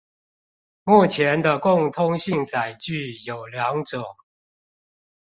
[0.83, 4.03] 目前的共通性載具有兩種